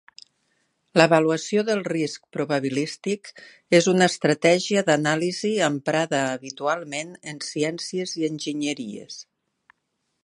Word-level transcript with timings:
L'avaluació 0.99 1.63
del 1.67 1.83
risc 1.87 2.23
probabilístic 2.37 3.29
és 3.81 3.89
una 3.93 4.09
estratègia 4.13 4.83
d'anàlisi 4.89 5.53
emprada 5.69 6.25
habitualment 6.31 7.15
en 7.35 7.45
ciències 7.53 8.17
i 8.23 8.29
enginyeries. 8.33 9.23